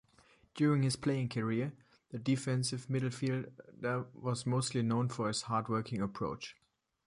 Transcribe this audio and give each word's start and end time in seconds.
During 0.55 0.81
his 0.81 0.95
playing 0.95 1.29
career, 1.29 1.73
the 2.09 2.17
defensive 2.17 2.87
midfielder 2.87 4.07
was 4.15 4.47
mostly 4.47 4.81
known 4.81 5.09
for 5.09 5.27
his 5.27 5.43
hard-working 5.43 6.01
approach. 6.01 6.55